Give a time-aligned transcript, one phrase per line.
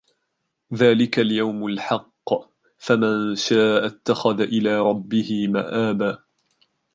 [0.73, 2.31] ذَلِكَ الْيَوْمُ الْحَقُّ
[2.77, 6.23] فَمَنْ شَاءَ اتَّخَذَ إِلَى رَبِّهِ مَآبًا